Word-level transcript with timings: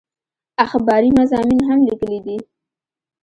اخباري 0.65 1.09
مضامين 1.19 1.61
هم 1.69 1.79
ليکلي 1.87 2.19
دي 2.25 2.37